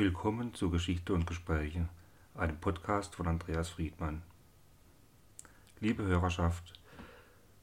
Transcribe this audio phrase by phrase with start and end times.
[0.00, 1.86] Willkommen zu Geschichte und Gespräche,
[2.34, 4.22] einem Podcast von Andreas Friedmann.
[5.78, 6.80] Liebe Hörerschaft,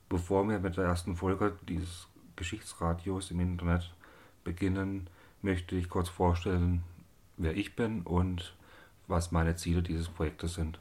[0.07, 3.91] bevor wir mit der ersten Folge dieses Geschichtsradios im Internet
[4.43, 5.09] beginnen,
[5.41, 6.83] möchte ich kurz vorstellen,
[7.37, 8.55] wer ich bin und
[9.07, 10.79] was meine Ziele dieses Projektes sind.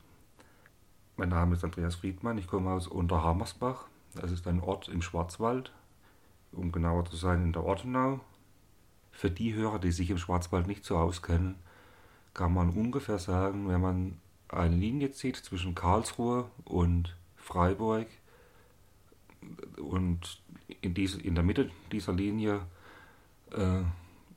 [1.17, 3.87] Mein Name ist Andreas Friedmann, ich komme aus Unterhammersbach.
[4.15, 5.73] Das ist ein Ort im Schwarzwald,
[6.53, 8.21] um genauer zu sein in der Ortenau.
[9.17, 11.55] Für die Hörer, die sich im Schwarzwald nicht so auskennen,
[12.35, 18.09] kann man ungefähr sagen, wenn man eine Linie zieht zwischen Karlsruhe und Freiburg
[19.79, 20.43] und
[20.83, 22.61] in, diese, in der Mitte dieser Linie
[23.53, 23.85] äh,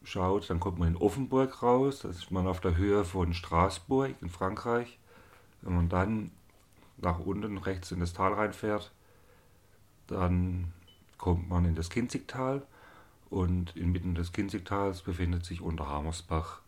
[0.05, 4.15] schaut, dann kommt man in Offenburg raus, das ist man auf der Höhe von Straßburg
[4.21, 4.97] in Frankreich.
[5.61, 6.31] Wenn man dann
[6.95, 8.93] nach unten rechts in das Tal reinfährt,
[10.07, 10.71] dann
[11.17, 12.65] kommt man in das Kinzigtal
[13.29, 16.61] und inmitten des Kinzigtals befindet sich Unterhamersbach.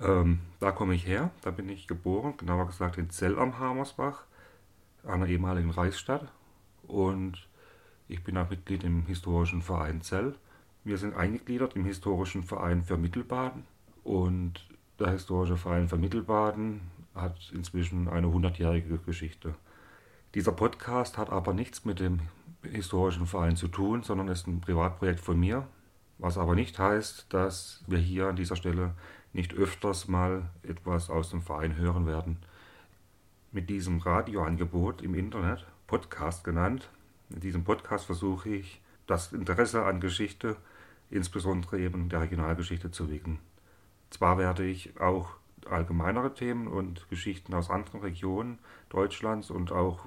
[0.00, 4.24] Ähm, da komme ich her, da bin ich geboren, genauer gesagt in Zell am Hamersbach,
[5.04, 6.32] einer ehemaligen Reichsstadt.
[6.86, 7.46] Und
[8.08, 10.34] ich bin auch Mitglied im historischen Verein Zell.
[10.84, 13.64] Wir sind eingegliedert im historischen Verein für Mittelbaden
[14.02, 14.66] und
[14.98, 16.80] der historische Verein für Mittelbaden
[17.14, 19.54] hat inzwischen eine hundertjährige Geschichte.
[20.34, 22.20] Dieser Podcast hat aber nichts mit dem
[22.62, 25.66] historischen Verein zu tun, sondern ist ein Privatprojekt von mir.
[26.18, 28.94] Was aber nicht heißt, dass wir hier an dieser Stelle
[29.32, 32.38] nicht öfters mal etwas aus dem Verein hören werden.
[33.52, 36.88] Mit diesem Radioangebot im Internet, Podcast genannt,
[37.30, 40.56] in diesem Podcast versuche ich, das Interesse an Geschichte,
[41.10, 43.38] insbesondere eben der Regionalgeschichte, zu wecken.
[44.10, 45.30] Zwar werde ich auch
[45.68, 50.06] allgemeinere Themen und Geschichten aus anderen Regionen Deutschlands und auch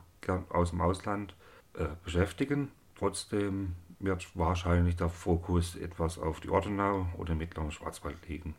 [0.50, 1.36] aus dem Ausland
[1.74, 2.72] äh, beschäftigen.
[2.96, 8.56] Trotzdem wird wahrscheinlich der Fokus etwas auf die Ortenau oder mittleren Schwarzwald liegen.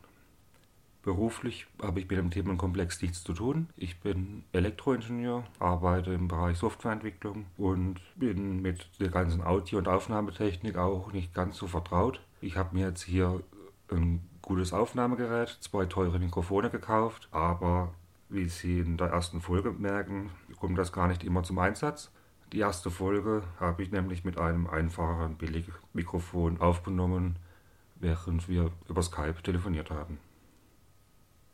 [1.03, 3.69] Beruflich habe ich mit dem Themenkomplex nichts zu tun.
[3.77, 10.77] Ich bin Elektroingenieur, arbeite im Bereich Softwareentwicklung und bin mit der ganzen Audio- und Aufnahmetechnik
[10.77, 12.20] auch nicht ganz so vertraut.
[12.40, 13.42] Ich habe mir jetzt hier
[13.90, 17.95] ein gutes Aufnahmegerät, zwei teure Mikrofone gekauft, aber
[18.29, 20.30] wie Sie in der ersten Folge merken,
[20.61, 22.11] kommt das gar nicht immer zum Einsatz.
[22.53, 27.36] Die erste Folge habe ich nämlich mit einem einfachen Billigmikrofon aufgenommen,
[27.97, 30.19] während wir über Skype telefoniert haben.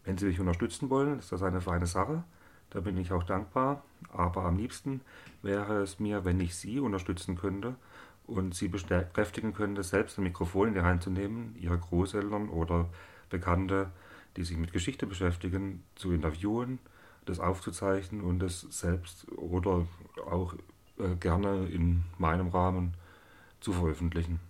[0.04, 2.22] Wenn Sie mich unterstützen wollen, ist das eine feine Sache.
[2.70, 3.82] Da bin ich auch dankbar.
[4.12, 5.00] Aber am liebsten
[5.42, 7.74] wäre es mir, wenn ich Sie unterstützen könnte
[8.28, 12.88] und Sie bekräftigen könnte, selbst ein Mikrofon in die Hand zu nehmen, Ihre Großeltern oder
[13.30, 13.90] Bekannte,
[14.36, 16.78] die sich mit Geschichte beschäftigen, zu interviewen,
[17.24, 19.86] das aufzuzeichnen und es selbst oder
[20.26, 20.54] auch
[20.98, 22.94] äh, gerne in meinem Rahmen
[23.60, 24.40] zu veröffentlichen.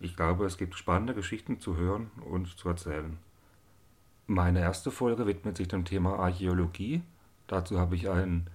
[0.00, 3.18] Ich glaube, es gibt spannende Geschichten zu hören und zu erzählen.
[4.26, 7.02] Meine erste Folge widmet sich dem Thema Archäologie.
[7.48, 8.48] Dazu habe ich einen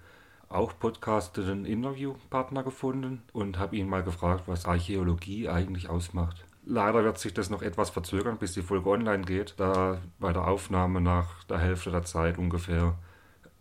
[0.48, 6.46] auch podcasteten Interviewpartner gefunden und habe ihn mal gefragt, was Archäologie eigentlich ausmacht.
[6.66, 10.48] Leider wird sich das noch etwas verzögern, bis die Folge online geht, da bei der
[10.48, 12.96] Aufnahme nach der Hälfte der Zeit ungefähr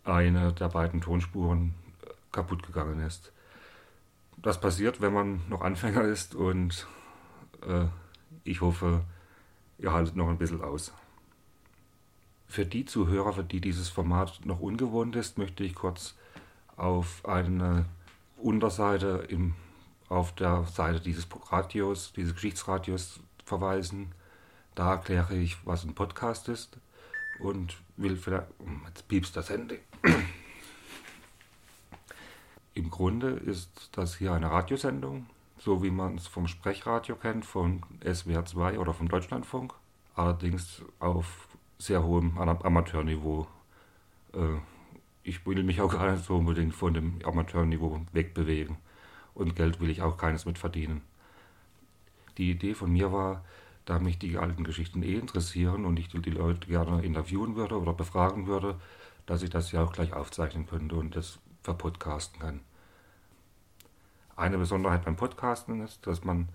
[0.04, 1.74] eine der beiden Tonspuren
[2.30, 3.31] kaputt gegangen ist
[4.42, 6.86] das passiert, wenn man noch Anfänger ist und
[7.66, 7.86] äh,
[8.44, 9.04] ich hoffe,
[9.78, 10.92] ihr haltet noch ein bisschen aus.
[12.48, 16.16] Für die Zuhörer, für die dieses Format noch ungewohnt ist, möchte ich kurz
[16.76, 17.86] auf eine
[18.36, 19.54] Unterseite im,
[20.08, 24.12] auf der Seite dieses Radios, dieses Geschichtsradios verweisen.
[24.74, 26.78] Da erkläre ich, was ein Podcast ist
[27.40, 28.48] und will vielleicht.
[28.86, 29.78] Jetzt piepst das Handy.
[32.74, 35.26] Im Grunde ist das hier eine Radiosendung,
[35.58, 39.74] so wie man es vom Sprechradio kennt, von SWR 2 oder vom Deutschlandfunk,
[40.14, 43.46] allerdings auf sehr hohem Amateurniveau.
[44.32, 44.58] Äh,
[45.22, 48.78] ich will mich auch gar nicht so unbedingt von dem Amateurniveau wegbewegen
[49.34, 51.02] und Geld will ich auch keines mit verdienen.
[52.38, 53.44] Die Idee von mir war,
[53.84, 57.92] da mich die alten Geschichten eh interessieren und ich die Leute gerne interviewen würde oder
[57.92, 58.80] befragen würde,
[59.26, 62.60] dass ich das ja auch gleich aufzeichnen könnte und das verpodcasten kann.
[64.36, 66.48] Eine Besonderheit beim Podcasten ist, dass man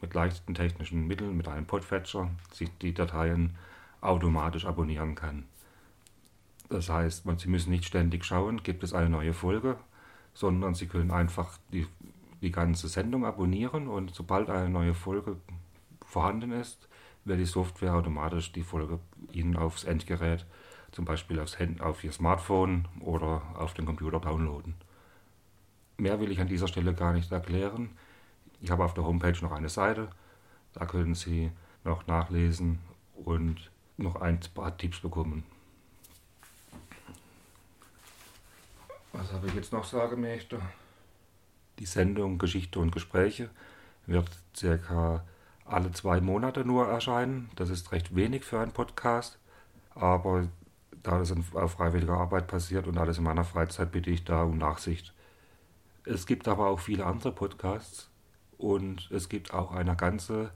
[0.00, 3.56] mit leichten technischen Mitteln, mit einem Podfetcher, sich die Dateien
[4.00, 5.44] automatisch abonnieren kann.
[6.68, 9.76] Das heißt, Sie müssen nicht ständig schauen, gibt es eine neue Folge,
[10.34, 11.86] sondern Sie können einfach die,
[12.42, 15.36] die ganze Sendung abonnieren und sobald eine neue Folge
[16.04, 16.88] vorhanden ist,
[17.24, 18.98] wird die Software automatisch die Folge
[19.32, 20.46] Ihnen aufs Endgerät
[20.96, 24.74] zum Beispiel aufs Hand, auf Ihr Smartphone oder auf den Computer downloaden.
[25.98, 27.90] Mehr will ich an dieser Stelle gar nicht erklären.
[28.62, 30.08] Ich habe auf der Homepage noch eine Seite,
[30.72, 31.52] da können Sie
[31.84, 32.78] noch nachlesen
[33.14, 35.44] und noch ein paar Tipps bekommen.
[39.12, 40.62] Was habe ich jetzt noch sagen möchte?
[41.78, 43.50] Die Sendung Geschichte und Gespräche
[44.06, 45.24] wird circa
[45.66, 47.50] alle zwei Monate nur erscheinen.
[47.54, 49.38] Das ist recht wenig für einen Podcast,
[49.94, 50.48] aber
[51.02, 54.58] da das auf freiwilliger Arbeit passiert und alles in meiner Freizeit, bitte ich da um
[54.58, 55.14] Nachsicht.
[56.04, 58.10] Es gibt aber auch viele andere Podcasts
[58.58, 60.50] und es gibt auch eine ganze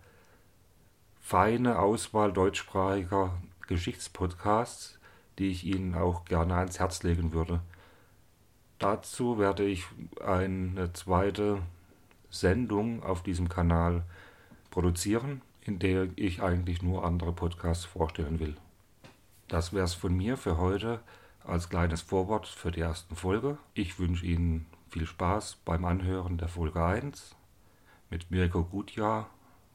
[1.20, 4.98] feine Auswahl deutschsprachiger Geschichtspodcasts,
[5.38, 7.60] die ich Ihnen auch gerne ans Herz legen würde.
[8.78, 9.84] Dazu werde ich
[10.24, 11.62] eine zweite
[12.30, 14.04] Sendung auf diesem Kanal
[14.70, 18.56] produzieren, in der ich eigentlich nur andere Podcasts vorstellen will.
[19.50, 21.00] Das wäre es von mir für heute
[21.42, 23.58] als kleines Vorwort für die ersten Folge.
[23.74, 27.34] Ich wünsche Ihnen viel Spaß beim Anhören der Folge 1
[28.10, 29.28] mit Mirko Gutjahr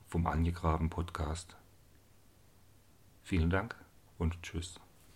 [0.07, 1.57] vom Angegraben Podcast.
[3.23, 3.75] Vielen Dank
[4.17, 4.79] und tschüss.